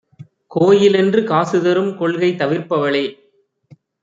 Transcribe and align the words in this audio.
கோயிலென்று 0.47 1.21
காசுதரும் 1.21 1.91
கொள்கை 1.97 2.31
தவிர்ப்பவளே! 2.35 3.05